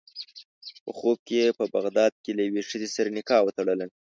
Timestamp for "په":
0.83-0.91, 1.59-1.63